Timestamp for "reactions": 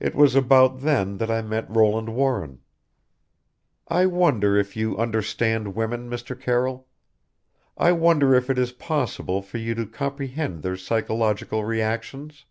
11.62-12.46